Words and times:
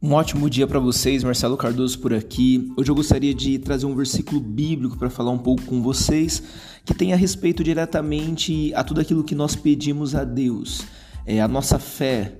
Um 0.00 0.12
ótimo 0.12 0.48
dia 0.48 0.64
para 0.64 0.78
vocês, 0.78 1.24
Marcelo 1.24 1.56
Cardoso 1.56 1.98
por 1.98 2.14
aqui. 2.14 2.72
Hoje 2.76 2.88
eu 2.88 2.94
gostaria 2.94 3.34
de 3.34 3.58
trazer 3.58 3.84
um 3.84 3.96
versículo 3.96 4.40
bíblico 4.40 4.96
para 4.96 5.10
falar 5.10 5.32
um 5.32 5.38
pouco 5.38 5.62
com 5.62 5.82
vocês 5.82 6.40
que 6.84 6.94
tem 6.94 7.12
a 7.12 7.16
respeito 7.16 7.64
diretamente 7.64 8.72
a 8.76 8.84
tudo 8.84 9.00
aquilo 9.00 9.24
que 9.24 9.34
nós 9.34 9.56
pedimos 9.56 10.14
a 10.14 10.22
Deus, 10.22 10.82
é 11.26 11.40
a 11.40 11.48
nossa 11.48 11.80
fé 11.80 12.34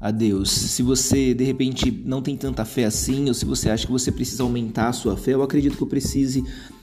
a 0.00 0.10
Deus. 0.10 0.50
Se 0.50 0.82
você 0.82 1.32
de 1.32 1.44
repente 1.44 1.92
não 2.04 2.20
tem 2.20 2.36
tanta 2.36 2.64
fé 2.64 2.86
assim, 2.86 3.28
ou 3.28 3.34
se 3.34 3.44
você 3.44 3.70
acha 3.70 3.86
que 3.86 3.92
você 3.92 4.10
precisa 4.10 4.42
aumentar 4.42 4.88
a 4.88 4.92
sua 4.92 5.16
fé, 5.16 5.34
eu 5.34 5.44
acredito 5.44 5.76
que 5.76 5.82
eu 5.84 5.86
precise 5.86 6.42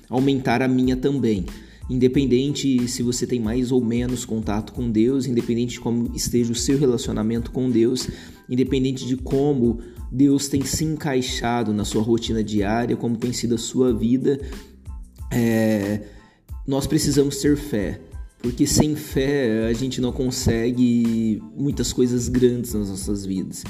aumentar 0.09 0.61
a 0.61 0.69
minha 0.69 0.95
também. 0.95 1.45
Independente 1.89 2.87
se 2.87 3.03
você 3.03 3.27
tem 3.27 3.39
mais 3.39 3.71
ou 3.71 3.83
menos 3.83 4.23
contato 4.23 4.71
com 4.71 4.89
Deus, 4.89 5.25
independente 5.25 5.73
de 5.73 5.79
como 5.79 6.15
esteja 6.15 6.51
o 6.51 6.55
seu 6.55 6.77
relacionamento 6.77 7.51
com 7.51 7.69
Deus, 7.69 8.07
independente 8.49 9.05
de 9.05 9.17
como 9.17 9.79
Deus 10.11 10.47
tem 10.47 10.63
se 10.63 10.85
encaixado 10.85 11.73
na 11.73 11.83
sua 11.83 12.01
rotina 12.01 12.43
diária, 12.43 12.95
como 12.95 13.17
tem 13.17 13.33
sido 13.33 13.55
a 13.55 13.57
sua 13.57 13.93
vida, 13.93 14.39
é, 15.31 16.03
nós 16.65 16.87
precisamos 16.87 17.37
ter 17.37 17.57
fé. 17.57 17.99
Porque 18.41 18.67
sem 18.67 18.95
fé 18.95 19.67
a 19.69 19.73
gente 19.73 20.01
não 20.01 20.11
consegue 20.11 21.41
muitas 21.55 21.93
coisas 21.93 22.27
grandes 22.27 22.73
nas 22.73 22.89
nossas 22.89 23.25
vidas. 23.25 23.63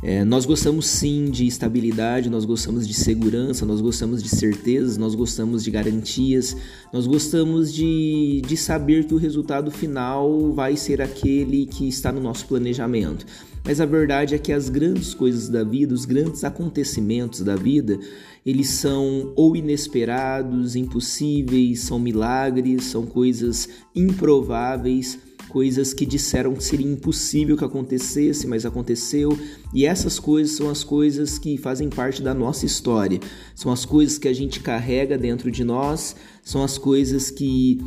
É, 0.00 0.24
nós 0.24 0.46
gostamos 0.46 0.86
sim 0.86 1.28
de 1.28 1.44
estabilidade, 1.44 2.30
nós 2.30 2.44
gostamos 2.44 2.86
de 2.86 2.94
segurança, 2.94 3.66
nós 3.66 3.80
gostamos 3.80 4.22
de 4.22 4.28
certezas, 4.28 4.96
nós 4.96 5.14
gostamos 5.14 5.64
de 5.64 5.72
garantias, 5.72 6.56
nós 6.92 7.04
gostamos 7.04 7.74
de, 7.74 8.40
de 8.46 8.56
saber 8.56 9.06
que 9.06 9.14
o 9.14 9.16
resultado 9.16 9.72
final 9.72 10.52
vai 10.52 10.76
ser 10.76 11.02
aquele 11.02 11.66
que 11.66 11.88
está 11.88 12.12
no 12.12 12.20
nosso 12.20 12.46
planejamento. 12.46 13.26
Mas 13.64 13.80
a 13.80 13.86
verdade 13.86 14.36
é 14.36 14.38
que 14.38 14.52
as 14.52 14.68
grandes 14.68 15.12
coisas 15.12 15.48
da 15.48 15.64
vida, 15.64 15.92
os 15.92 16.04
grandes 16.04 16.44
acontecimentos 16.44 17.40
da 17.40 17.56
vida, 17.56 17.98
eles 18.46 18.68
são 18.68 19.32
ou 19.34 19.56
inesperados, 19.56 20.76
impossíveis, 20.76 21.80
são 21.80 21.98
milagres, 21.98 22.84
são 22.84 23.04
coisas 23.04 23.68
improváveis 23.96 25.18
coisas 25.48 25.92
que 25.92 26.06
disseram 26.06 26.54
que 26.54 26.62
seria 26.62 26.86
impossível 26.86 27.56
que 27.56 27.64
acontecesse, 27.64 28.46
mas 28.46 28.64
aconteceu. 28.64 29.36
E 29.74 29.84
essas 29.86 30.18
coisas 30.18 30.56
são 30.56 30.70
as 30.70 30.84
coisas 30.84 31.38
que 31.38 31.56
fazem 31.56 31.88
parte 31.88 32.22
da 32.22 32.34
nossa 32.34 32.66
história. 32.66 33.18
São 33.54 33.72
as 33.72 33.84
coisas 33.84 34.18
que 34.18 34.28
a 34.28 34.32
gente 34.32 34.60
carrega 34.60 35.18
dentro 35.18 35.50
de 35.50 35.64
nós, 35.64 36.14
são 36.44 36.62
as 36.62 36.78
coisas 36.78 37.30
que 37.30 37.80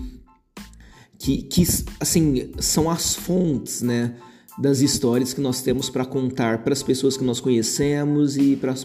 que, 1.17 1.43
que 1.43 1.63
assim, 1.99 2.51
são 2.59 2.89
as 2.89 3.13
fontes, 3.13 3.83
né? 3.83 4.15
Das 4.61 4.79
histórias 4.79 5.33
que 5.33 5.41
nós 5.41 5.63
temos 5.63 5.89
para 5.89 6.05
contar 6.05 6.59
para 6.63 6.71
as 6.71 6.83
pessoas 6.83 7.17
que 7.17 7.23
nós 7.23 7.39
conhecemos 7.39 8.37
e 8.37 8.55
para 8.55 8.73
a 8.73 8.75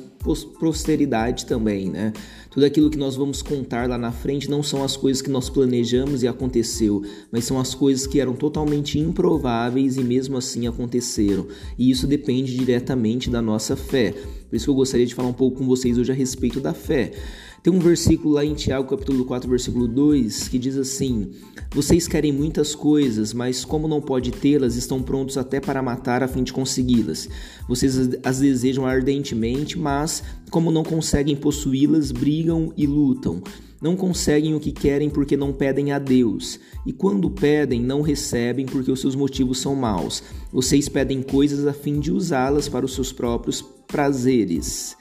posteridade 0.59 1.45
também, 1.45 1.91
né? 1.91 2.15
Tudo 2.51 2.65
aquilo 2.65 2.89
que 2.89 2.97
nós 2.97 3.15
vamos 3.15 3.43
contar 3.43 3.87
lá 3.87 3.99
na 3.99 4.11
frente 4.11 4.49
não 4.49 4.63
são 4.63 4.83
as 4.83 4.97
coisas 4.97 5.21
que 5.21 5.29
nós 5.29 5.51
planejamos 5.51 6.23
e 6.23 6.29
aconteceu, 6.29 7.03
mas 7.31 7.45
são 7.45 7.61
as 7.61 7.75
coisas 7.75 8.07
que 8.07 8.19
eram 8.19 8.33
totalmente 8.35 8.99
improváveis 8.99 9.99
e 9.99 10.03
mesmo 10.03 10.39
assim 10.39 10.67
aconteceram. 10.67 11.47
E 11.79 11.91
isso 11.91 12.07
depende 12.07 12.57
diretamente 12.57 13.29
da 13.29 13.43
nossa 13.43 13.77
fé. 13.77 14.15
Por 14.49 14.57
isso 14.57 14.65
que 14.65 14.71
eu 14.71 14.75
gostaria 14.75 15.05
de 15.05 15.15
falar 15.15 15.29
um 15.29 15.35
pouco 15.35 15.59
com 15.59 15.67
vocês 15.67 15.99
hoje 15.99 16.11
a 16.11 16.15
respeito 16.15 16.59
da 16.59 16.73
fé. 16.73 17.13
Tem 17.63 17.73
um 17.73 17.79
versículo 17.79 18.35
lá 18.35 18.45
em 18.45 18.55
Tiago, 18.55 18.89
capítulo 18.89 19.25
4, 19.25 19.49
versículo 19.49 19.89
2, 19.89 20.49
que 20.49 20.59
diz 20.59 20.77
assim: 20.77 21.33
Vocês 21.73 22.07
querem 22.07 22.33
muitas 22.33 22.75
coisas, 22.75 23.33
mas 23.33 23.65
como 23.65 23.89
não 23.89 24.01
pode 24.01 24.31
tê-las, 24.31 24.77
estão 24.77 25.03
prontos 25.03 25.37
até 25.37 25.61
para 25.61 25.83
matar 25.83 26.23
a 26.23 26.29
fim 26.29 26.43
de 26.43 26.53
consegui-las. 26.53 27.29
Vocês 27.69 27.97
as 28.23 28.39
desejam 28.39 28.87
ardentemente, 28.87 29.79
mas 29.79 30.23
como 30.51 30.71
não 30.71 30.85
conseguem 30.85 31.35
possuí-las, 31.35 32.13
brigam 32.13 32.73
e 32.77 32.87
lutam. 32.87 33.43
Não 33.81 33.95
conseguem 33.95 34.55
o 34.55 34.61
que 34.61 34.73
querem 34.73 35.11
porque 35.11 35.37
não 35.37 35.53
pedem 35.53 35.93
a 35.93 35.99
Deus. 35.99 36.59
E 36.87 36.93
quando 36.93 37.31
pedem, 37.31 37.81
não 37.81 38.01
recebem 38.01 38.65
porque 38.65 38.91
os 38.91 39.01
seus 39.01 39.15
motivos 39.15 39.59
são 39.59 39.75
maus. 39.75 40.23
Vocês 40.53 40.89
pedem 40.89 41.23
coisas 41.23 41.67
a 41.67 41.73
fim 41.73 42.01
de 42.01 42.11
usá-las 42.11 42.69
para 42.69 42.87
os 42.87 42.95
seus 42.95 43.13
próprios 43.13 43.61
prazeres. 43.87 44.97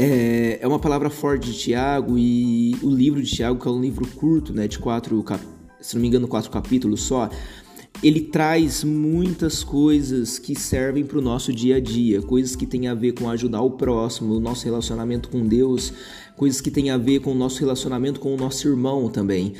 É, 0.00 0.60
é 0.62 0.68
uma 0.68 0.78
palavra 0.78 1.10
forte 1.10 1.50
de 1.50 1.58
Tiago 1.58 2.16
e 2.16 2.76
o 2.82 2.88
livro 2.88 3.20
de 3.20 3.28
Tiago, 3.28 3.60
que 3.60 3.66
é 3.66 3.70
um 3.70 3.80
livro 3.80 4.06
curto, 4.06 4.52
né, 4.52 4.68
de 4.68 4.78
quatro, 4.78 5.24
se 5.80 5.96
não 5.96 6.02
me 6.02 6.06
engano, 6.06 6.28
quatro 6.28 6.50
capítulos 6.52 7.02
só, 7.02 7.28
ele 8.00 8.20
traz 8.20 8.84
muitas 8.84 9.64
coisas 9.64 10.38
que 10.38 10.54
servem 10.54 11.04
para 11.04 11.18
o 11.18 11.20
nosso 11.20 11.52
dia 11.52 11.76
a 11.76 11.80
dia, 11.80 12.22
coisas 12.22 12.54
que 12.54 12.64
têm 12.64 12.86
a 12.86 12.94
ver 12.94 13.12
com 13.12 13.28
ajudar 13.28 13.60
o 13.60 13.72
próximo, 13.72 14.34
o 14.34 14.40
nosso 14.40 14.64
relacionamento 14.64 15.28
com 15.28 15.44
Deus, 15.44 15.92
coisas 16.36 16.60
que 16.60 16.70
têm 16.70 16.90
a 16.90 16.96
ver 16.96 17.18
com 17.18 17.32
o 17.32 17.34
nosso 17.34 17.58
relacionamento 17.58 18.20
com 18.20 18.32
o 18.32 18.36
nosso 18.36 18.68
irmão 18.68 19.08
também. 19.08 19.54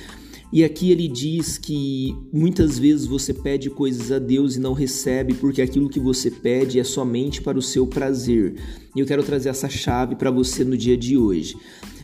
E 0.52 0.64
aqui 0.64 0.90
ele 0.90 1.06
diz 1.06 1.58
que 1.58 2.16
muitas 2.32 2.78
vezes 2.78 3.06
você 3.06 3.34
pede 3.34 3.68
coisas 3.68 4.10
a 4.10 4.18
Deus 4.18 4.56
e 4.56 4.60
não 4.60 4.72
recebe 4.72 5.34
porque 5.34 5.60
aquilo 5.60 5.90
que 5.90 6.00
você 6.00 6.30
pede 6.30 6.80
é 6.80 6.84
somente 6.84 7.42
para 7.42 7.58
o 7.58 7.62
seu 7.62 7.86
prazer. 7.86 8.54
E 8.96 9.00
eu 9.00 9.06
quero 9.06 9.22
trazer 9.22 9.50
essa 9.50 9.68
chave 9.68 10.16
para 10.16 10.30
você 10.30 10.64
no 10.64 10.76
dia 10.76 10.96
de 10.96 11.18
hoje. 11.18 11.54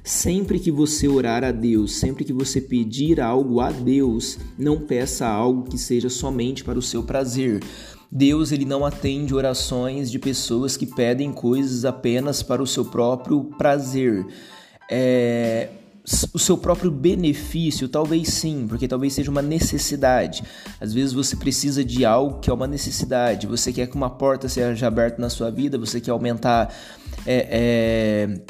Sempre 0.03 0.59
que 0.59 0.71
você 0.71 1.09
orar 1.09 1.43
a 1.43 1.51
Deus, 1.51 1.95
sempre 1.95 2.25
que 2.25 2.33
você 2.35 2.61
pedir 2.61 3.19
algo 3.19 3.61
a 3.61 3.71
Deus, 3.71 4.39
não 4.59 4.79
peça 4.79 5.27
algo 5.27 5.63
que 5.63 5.79
seja 5.79 6.11
somente 6.11 6.63
para 6.63 6.79
o 6.79 6.83
seu 6.83 7.03
prazer. 7.03 7.63
Deus 8.13 8.53
ele 8.53 8.67
não 8.67 8.85
atende 8.85 9.35
orações 9.35 10.11
de 10.11 10.19
pessoas 10.19 10.77
que 10.77 10.85
pedem 10.85 11.33
coisas 11.33 11.87
apenas 11.87 12.43
para 12.43 12.63
o 12.63 12.67
seu 12.67 12.85
próprio 12.85 13.45
prazer. 13.57 14.27
É, 14.91 15.71
o 16.35 16.39
seu 16.39 16.59
próprio 16.59 16.91
benefício, 16.91 17.89
talvez 17.89 18.29
sim, 18.29 18.67
porque 18.69 18.87
talvez 18.87 19.15
seja 19.15 19.31
uma 19.31 19.41
necessidade. 19.41 20.43
Às 20.79 20.93
vezes 20.93 21.15
você 21.15 21.35
precisa 21.35 21.83
de 21.83 22.05
algo 22.05 22.41
que 22.41 22.51
é 22.51 22.53
uma 22.53 22.67
necessidade. 22.67 23.47
Você 23.47 23.73
quer 23.73 23.87
que 23.87 23.97
uma 23.97 24.11
porta 24.11 24.47
seja 24.47 24.87
aberta 24.87 25.21
na 25.21 25.31
sua 25.31 25.51
vida, 25.51 25.79
você 25.79 26.03
quer 26.03 26.11
aumentar 26.11 26.75
é, 27.25 27.49
é, 27.51 28.41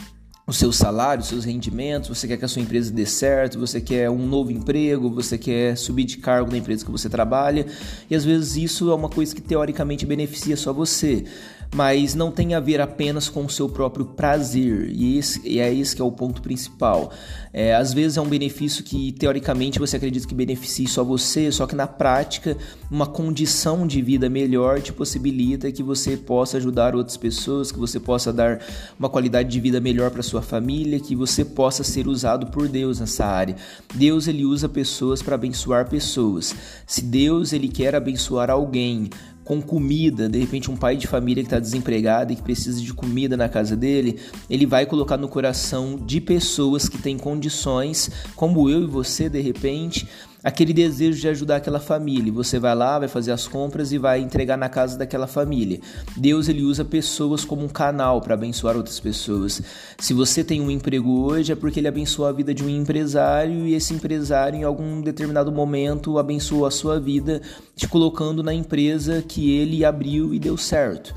o 0.44 0.52
seu 0.52 0.72
salário, 0.72 1.22
os 1.22 1.28
seus 1.28 1.44
rendimentos, 1.44 2.08
você 2.08 2.26
quer 2.26 2.36
que 2.36 2.44
a 2.44 2.48
sua 2.48 2.60
empresa 2.60 2.92
dê 2.92 3.06
certo, 3.06 3.58
você 3.58 3.80
quer 3.80 4.10
um 4.10 4.26
novo 4.26 4.50
emprego, 4.50 5.08
você 5.08 5.38
quer 5.38 5.76
subir 5.76 6.04
de 6.04 6.16
cargo 6.16 6.50
na 6.50 6.58
empresa 6.58 6.84
que 6.84 6.90
você 6.90 7.08
trabalha, 7.08 7.66
e 8.10 8.16
às 8.16 8.24
vezes 8.24 8.56
isso 8.56 8.90
é 8.90 8.94
uma 8.94 9.08
coisa 9.08 9.34
que 9.34 9.40
teoricamente 9.40 10.04
beneficia 10.04 10.56
só 10.56 10.72
você 10.72 11.24
mas 11.74 12.14
não 12.14 12.30
tem 12.30 12.54
a 12.54 12.60
ver 12.60 12.80
apenas 12.80 13.28
com 13.28 13.44
o 13.44 13.50
seu 13.50 13.68
próprio 13.68 14.06
prazer, 14.06 14.88
e, 14.92 15.18
esse, 15.18 15.40
e 15.44 15.58
é 15.58 15.74
esse 15.74 15.96
que 15.96 16.00
é 16.00 16.04
o 16.04 16.12
ponto 16.12 16.40
principal. 16.40 17.12
É, 17.52 17.74
às 17.74 17.92
vezes 17.92 18.16
é 18.16 18.20
um 18.20 18.28
benefício 18.28 18.84
que 18.84 19.10
teoricamente 19.10 19.80
você 19.80 19.96
acredita 19.96 20.26
que 20.26 20.34
beneficie 20.34 20.86
só 20.86 21.02
você, 21.02 21.50
só 21.50 21.66
que 21.66 21.74
na 21.74 21.88
prática 21.88 22.56
uma 22.88 23.06
condição 23.06 23.86
de 23.88 24.00
vida 24.00 24.28
melhor 24.28 24.80
te 24.80 24.92
possibilita 24.92 25.70
que 25.72 25.82
você 25.82 26.16
possa 26.16 26.58
ajudar 26.58 26.94
outras 26.94 27.16
pessoas, 27.16 27.72
que 27.72 27.78
você 27.78 27.98
possa 27.98 28.32
dar 28.32 28.60
uma 28.96 29.08
qualidade 29.08 29.48
de 29.48 29.58
vida 29.58 29.80
melhor 29.80 30.12
para 30.12 30.22
sua 30.22 30.42
família, 30.42 31.00
que 31.00 31.16
você 31.16 31.44
possa 31.44 31.82
ser 31.82 32.06
usado 32.06 32.46
por 32.46 32.68
Deus 32.68 33.00
nessa 33.00 33.26
área. 33.26 33.56
Deus 33.92 34.28
ele 34.28 34.44
usa 34.44 34.68
pessoas 34.68 35.22
para 35.22 35.34
abençoar 35.34 35.88
pessoas. 35.88 36.54
Se 36.86 37.02
Deus 37.02 37.52
ele 37.52 37.66
quer 37.66 37.96
abençoar 37.96 38.48
alguém 38.48 39.10
com 39.44 39.60
comida, 39.60 40.28
de 40.28 40.38
repente 40.38 40.70
um 40.70 40.76
pai 40.76 40.96
de 40.96 41.06
família 41.06 41.42
que 41.42 41.46
está 41.46 41.58
desempregado 41.58 42.32
e 42.32 42.36
que 42.36 42.42
precisa 42.42 42.80
de 42.80 42.94
comida 42.94 43.36
na 43.36 43.48
casa 43.48 43.76
dele, 43.76 44.18
ele 44.48 44.64
vai 44.64 44.86
colocar 44.86 45.16
no 45.16 45.28
coração 45.28 45.96
de 45.96 46.20
pessoas 46.20 46.88
que 46.88 46.98
têm 46.98 47.18
condições, 47.18 48.10
como 48.34 48.70
eu 48.70 48.82
e 48.82 48.86
você, 48.86 49.28
de 49.28 49.40
repente, 49.40 50.08
aquele 50.44 50.74
desejo 50.74 51.18
de 51.18 51.26
ajudar 51.26 51.56
aquela 51.56 51.80
família. 51.80 52.30
Você 52.34 52.58
vai 52.58 52.74
lá, 52.74 52.98
vai 52.98 53.08
fazer 53.08 53.32
as 53.32 53.48
compras 53.48 53.90
e 53.92 53.98
vai 53.98 54.20
entregar 54.20 54.58
na 54.58 54.68
casa 54.68 54.98
daquela 54.98 55.26
família. 55.26 55.80
Deus 56.14 56.48
ele 56.48 56.62
usa 56.62 56.84
pessoas 56.84 57.44
como 57.44 57.64
um 57.64 57.68
canal 57.68 58.20
para 58.20 58.34
abençoar 58.34 58.76
outras 58.76 59.00
pessoas. 59.00 59.62
Se 59.98 60.12
você 60.12 60.44
tem 60.44 60.60
um 60.60 60.70
emprego 60.70 61.24
hoje 61.24 61.50
é 61.52 61.56
porque 61.56 61.80
ele 61.80 61.88
abençoou 61.88 62.28
a 62.28 62.32
vida 62.32 62.52
de 62.52 62.62
um 62.62 62.68
empresário 62.68 63.66
e 63.66 63.74
esse 63.74 63.94
empresário 63.94 64.58
em 64.58 64.64
algum 64.64 65.00
determinado 65.00 65.50
momento 65.50 66.18
abençoou 66.18 66.66
a 66.66 66.70
sua 66.70 67.00
vida 67.00 67.40
te 67.74 67.88
colocando 67.88 68.42
na 68.42 68.52
empresa 68.52 69.24
que 69.26 69.50
ele 69.50 69.84
abriu 69.84 70.34
e 70.34 70.38
deu 70.38 70.58
certo. 70.58 71.14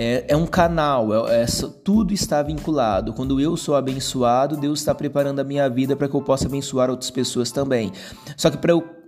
É, 0.00 0.26
é 0.28 0.36
um 0.36 0.46
canal, 0.46 1.28
é, 1.28 1.42
é, 1.42 1.46
tudo 1.82 2.14
está 2.14 2.40
vinculado. 2.40 3.12
Quando 3.12 3.40
eu 3.40 3.56
sou 3.56 3.74
abençoado, 3.74 4.56
Deus 4.56 4.78
está 4.78 4.94
preparando 4.94 5.40
a 5.40 5.44
minha 5.44 5.68
vida 5.68 5.96
para 5.96 6.08
que 6.08 6.14
eu 6.14 6.22
possa 6.22 6.46
abençoar 6.46 6.88
outras 6.88 7.10
pessoas 7.10 7.50
também. 7.50 7.90
Só 8.36 8.48
que 8.48 8.58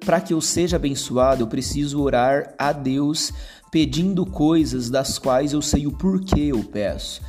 para 0.04 0.20
que 0.20 0.34
eu 0.34 0.40
seja 0.40 0.74
abençoado, 0.74 1.44
eu 1.44 1.46
preciso 1.46 2.02
orar 2.02 2.54
a 2.58 2.72
Deus 2.72 3.32
pedindo 3.70 4.26
coisas 4.26 4.90
das 4.90 5.16
quais 5.16 5.52
eu 5.52 5.62
sei 5.62 5.86
o 5.86 5.92
porquê 5.92 6.48
eu 6.50 6.64
peço. 6.64 7.22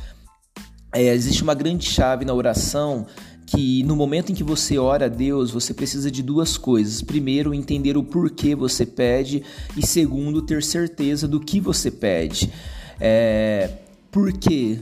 É, 0.92 1.14
existe 1.14 1.44
uma 1.44 1.54
grande 1.54 1.88
chave 1.88 2.24
na 2.24 2.34
oração 2.34 3.06
que 3.46 3.84
no 3.84 3.94
momento 3.94 4.32
em 4.32 4.34
que 4.34 4.42
você 4.42 4.76
ora 4.76 5.04
a 5.04 5.08
Deus, 5.08 5.52
você 5.52 5.72
precisa 5.72 6.10
de 6.10 6.20
duas 6.20 6.56
coisas. 6.56 7.00
Primeiro, 7.00 7.54
entender 7.54 7.96
o 7.96 8.02
porquê 8.02 8.56
você 8.56 8.84
pede, 8.84 9.44
e 9.76 9.86
segundo, 9.86 10.42
ter 10.42 10.64
certeza 10.64 11.28
do 11.28 11.38
que 11.38 11.60
você 11.60 11.92
pede. 11.92 12.50
É, 13.04 13.68
por 14.12 14.32
quê? 14.32 14.78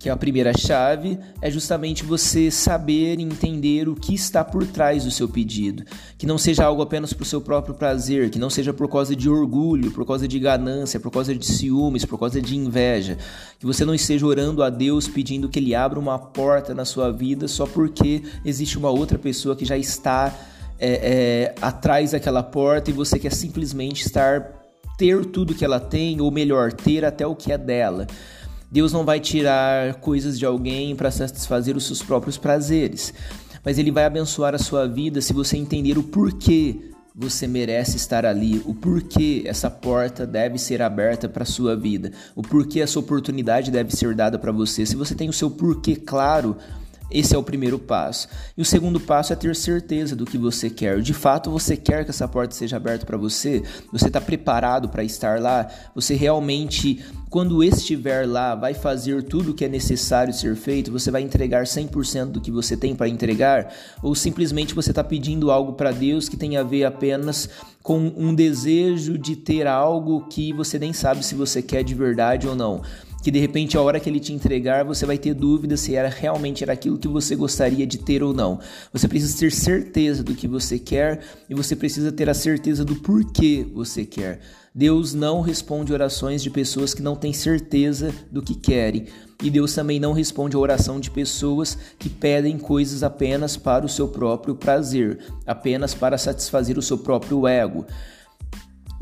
que 0.00 0.08
é 0.08 0.12
a 0.12 0.16
primeira 0.16 0.56
chave, 0.56 1.18
é 1.42 1.50
justamente 1.50 2.04
você 2.04 2.50
saber 2.50 3.20
entender 3.20 3.86
o 3.86 3.94
que 3.94 4.14
está 4.14 4.42
por 4.42 4.66
trás 4.66 5.04
do 5.04 5.10
seu 5.10 5.28
pedido. 5.28 5.84
Que 6.16 6.26
não 6.26 6.38
seja 6.38 6.64
algo 6.64 6.80
apenas 6.80 7.12
para 7.12 7.22
o 7.22 7.26
seu 7.26 7.38
próprio 7.38 7.74
prazer, 7.74 8.30
que 8.30 8.38
não 8.38 8.48
seja 8.48 8.72
por 8.72 8.88
causa 8.88 9.14
de 9.14 9.28
orgulho, 9.28 9.90
por 9.90 10.06
causa 10.06 10.26
de 10.26 10.38
ganância, 10.38 10.98
por 10.98 11.10
causa 11.10 11.34
de 11.34 11.44
ciúmes, 11.44 12.06
por 12.06 12.18
causa 12.18 12.40
de 12.40 12.56
inveja. 12.56 13.18
Que 13.58 13.66
você 13.66 13.84
não 13.84 13.94
esteja 13.94 14.24
orando 14.24 14.62
a 14.62 14.70
Deus 14.70 15.06
pedindo 15.06 15.50
que 15.50 15.58
Ele 15.58 15.74
abra 15.74 15.98
uma 15.98 16.18
porta 16.18 16.74
na 16.74 16.86
sua 16.86 17.12
vida 17.12 17.46
só 17.46 17.66
porque 17.66 18.22
existe 18.42 18.78
uma 18.78 18.88
outra 18.88 19.18
pessoa 19.18 19.54
que 19.54 19.66
já 19.66 19.76
está 19.76 20.34
é, 20.78 21.52
é, 21.52 21.54
atrás 21.60 22.12
daquela 22.12 22.42
porta 22.42 22.88
e 22.88 22.94
você 22.94 23.18
quer 23.18 23.34
simplesmente 23.34 24.06
estar 24.06 24.59
ter 25.00 25.24
tudo 25.24 25.54
que 25.54 25.64
ela 25.64 25.80
tem, 25.80 26.20
ou 26.20 26.30
melhor, 26.30 26.74
ter 26.74 27.06
até 27.06 27.26
o 27.26 27.34
que 27.34 27.50
é 27.50 27.56
dela. 27.56 28.06
Deus 28.70 28.92
não 28.92 29.02
vai 29.02 29.18
tirar 29.18 29.94
coisas 29.94 30.38
de 30.38 30.44
alguém 30.44 30.94
para 30.94 31.10
satisfazer 31.10 31.74
os 31.74 31.86
seus 31.86 32.02
próprios 32.02 32.36
prazeres, 32.36 33.14
mas 33.64 33.78
Ele 33.78 33.90
vai 33.90 34.04
abençoar 34.04 34.54
a 34.54 34.58
sua 34.58 34.86
vida 34.86 35.22
se 35.22 35.32
você 35.32 35.56
entender 35.56 35.96
o 35.96 36.02
porquê 36.02 36.90
você 37.14 37.46
merece 37.46 37.96
estar 37.96 38.26
ali, 38.26 38.60
o 38.66 38.74
porquê 38.74 39.42
essa 39.46 39.70
porta 39.70 40.26
deve 40.26 40.58
ser 40.58 40.82
aberta 40.82 41.30
para 41.30 41.46
sua 41.46 41.74
vida, 41.74 42.12
o 42.36 42.42
porquê 42.42 42.80
essa 42.80 42.98
oportunidade 42.98 43.70
deve 43.70 43.96
ser 43.96 44.14
dada 44.14 44.38
para 44.38 44.52
você. 44.52 44.84
Se 44.84 44.96
você 44.96 45.14
tem 45.14 45.30
o 45.30 45.32
seu 45.32 45.50
porquê 45.50 45.96
claro, 45.96 46.58
esse 47.10 47.34
é 47.34 47.38
o 47.38 47.42
primeiro 47.42 47.78
passo. 47.78 48.28
E 48.56 48.62
o 48.62 48.64
segundo 48.64 49.00
passo 49.00 49.32
é 49.32 49.36
ter 49.36 49.54
certeza 49.56 50.14
do 50.14 50.24
que 50.24 50.38
você 50.38 50.70
quer. 50.70 51.00
De 51.00 51.12
fato, 51.12 51.50
você 51.50 51.76
quer 51.76 52.04
que 52.04 52.10
essa 52.10 52.28
porta 52.28 52.54
seja 52.54 52.76
aberta 52.76 53.04
para 53.04 53.16
você? 53.16 53.62
Você 53.92 54.06
está 54.06 54.20
preparado 54.20 54.88
para 54.88 55.02
estar 55.02 55.40
lá? 55.40 55.68
Você 55.94 56.14
realmente, 56.14 57.04
quando 57.28 57.64
estiver 57.64 58.26
lá, 58.26 58.54
vai 58.54 58.74
fazer 58.74 59.22
tudo 59.24 59.50
o 59.50 59.54
que 59.54 59.64
é 59.64 59.68
necessário 59.68 60.32
ser 60.32 60.54
feito? 60.56 60.92
Você 60.92 61.10
vai 61.10 61.22
entregar 61.22 61.64
100% 61.64 62.26
do 62.26 62.40
que 62.40 62.50
você 62.50 62.76
tem 62.76 62.94
para 62.94 63.08
entregar? 63.08 63.72
Ou 64.02 64.14
simplesmente 64.14 64.74
você 64.74 64.90
está 64.90 65.02
pedindo 65.02 65.50
algo 65.50 65.72
para 65.72 65.90
Deus 65.90 66.28
que 66.28 66.36
tem 66.36 66.56
a 66.56 66.62
ver 66.62 66.84
apenas 66.84 67.48
com 67.82 68.12
um 68.16 68.34
desejo 68.34 69.16
de 69.16 69.34
ter 69.36 69.66
algo 69.66 70.26
que 70.28 70.52
você 70.52 70.78
nem 70.78 70.92
sabe 70.92 71.24
se 71.24 71.34
você 71.34 71.62
quer 71.62 71.82
de 71.82 71.94
verdade 71.94 72.46
ou 72.46 72.54
não? 72.54 72.82
Que 73.22 73.30
de 73.30 73.38
repente 73.38 73.76
a 73.76 73.82
hora 73.82 74.00
que 74.00 74.08
ele 74.08 74.20
te 74.20 74.32
entregar 74.32 74.84
você 74.84 75.04
vai 75.04 75.18
ter 75.18 75.34
dúvida 75.34 75.76
se 75.76 75.94
era 75.94 76.08
realmente 76.08 76.62
era 76.62 76.72
aquilo 76.72 76.98
que 76.98 77.08
você 77.08 77.36
gostaria 77.36 77.86
de 77.86 77.98
ter 77.98 78.22
ou 78.22 78.32
não. 78.32 78.58
Você 78.92 79.06
precisa 79.06 79.38
ter 79.38 79.52
certeza 79.52 80.22
do 80.22 80.34
que 80.34 80.48
você 80.48 80.78
quer 80.78 81.20
e 81.48 81.54
você 81.54 81.76
precisa 81.76 82.10
ter 82.10 82.28
a 82.28 82.34
certeza 82.34 82.84
do 82.84 82.96
porquê 82.96 83.66
você 83.72 84.04
quer. 84.04 84.40
Deus 84.72 85.14
não 85.14 85.40
responde 85.40 85.92
orações 85.92 86.42
de 86.42 86.48
pessoas 86.48 86.94
que 86.94 87.02
não 87.02 87.16
têm 87.16 87.32
certeza 87.32 88.14
do 88.30 88.40
que 88.40 88.54
querem. 88.54 89.06
E 89.42 89.50
Deus 89.50 89.74
também 89.74 89.98
não 89.98 90.12
responde 90.12 90.54
a 90.54 90.60
oração 90.60 91.00
de 91.00 91.10
pessoas 91.10 91.76
que 91.98 92.08
pedem 92.08 92.56
coisas 92.56 93.02
apenas 93.02 93.56
para 93.56 93.84
o 93.84 93.88
seu 93.88 94.06
próprio 94.06 94.54
prazer, 94.54 95.18
apenas 95.46 95.92
para 95.92 96.16
satisfazer 96.16 96.78
o 96.78 96.82
seu 96.82 96.98
próprio 96.98 97.48
ego. 97.48 97.84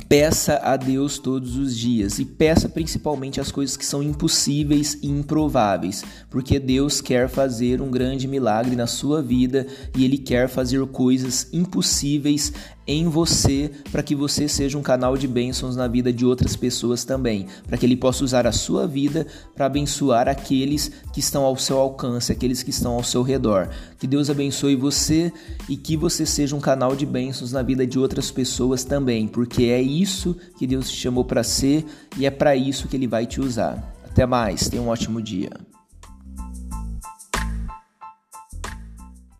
Peça 0.08 0.58
a 0.62 0.74
Deus 0.74 1.18
todos 1.18 1.56
os 1.56 1.76
dias 1.76 2.18
e 2.18 2.24
peça 2.24 2.66
principalmente 2.66 3.42
as 3.42 3.52
coisas 3.52 3.76
que 3.76 3.84
são 3.84 4.02
impossíveis 4.02 4.98
e 5.02 5.06
improváveis, 5.06 6.02
porque 6.30 6.58
Deus 6.58 7.02
quer 7.02 7.28
fazer 7.28 7.82
um 7.82 7.90
grande 7.90 8.26
milagre 8.26 8.74
na 8.74 8.86
sua 8.86 9.20
vida 9.20 9.66
e 9.94 10.06
Ele 10.06 10.16
quer 10.16 10.48
fazer 10.48 10.82
coisas 10.86 11.48
impossíveis 11.52 12.54
em 12.88 13.06
você 13.06 13.70
para 13.92 14.02
que 14.02 14.14
você 14.14 14.48
seja 14.48 14.78
um 14.78 14.82
canal 14.82 15.14
de 15.14 15.28
bênçãos 15.28 15.76
na 15.76 15.86
vida 15.86 16.10
de 16.10 16.24
outras 16.24 16.56
pessoas 16.56 17.04
também, 17.04 17.46
para 17.66 17.76
que 17.76 17.84
Ele 17.84 17.94
possa 17.94 18.24
usar 18.24 18.46
a 18.46 18.52
sua 18.52 18.86
vida 18.86 19.26
para 19.54 19.66
abençoar 19.66 20.26
aqueles 20.26 20.90
que 21.12 21.20
estão 21.20 21.44
ao 21.44 21.54
seu 21.58 21.76
alcance, 21.76 22.32
aqueles 22.32 22.62
que 22.62 22.70
estão 22.70 22.94
ao 22.94 23.04
seu 23.04 23.22
redor. 23.22 23.68
Que 23.98 24.06
Deus 24.06 24.30
abençoe 24.30 24.74
você 24.74 25.30
e 25.68 25.76
que 25.76 25.98
você 25.98 26.24
seja 26.24 26.56
um 26.56 26.60
canal 26.60 26.96
de 26.96 27.04
bênçãos 27.04 27.52
na 27.52 27.62
vida 27.62 27.86
de 27.86 27.98
outras 27.98 28.30
pessoas 28.30 28.84
também, 28.84 29.28
porque 29.28 29.64
é 29.64 29.82
isso 30.00 30.36
que 30.56 30.66
Deus 30.66 30.90
te 30.90 30.96
chamou 30.96 31.24
para 31.24 31.42
ser 31.42 31.84
e 32.16 32.26
é 32.26 32.30
para 32.30 32.54
isso 32.56 32.88
que 32.88 32.96
Ele 32.96 33.06
vai 33.06 33.26
te 33.26 33.40
usar. 33.40 33.94
Até 34.04 34.26
mais, 34.26 34.68
tenha 34.68 34.82
um 34.82 34.88
ótimo 34.88 35.22
dia. 35.22 35.50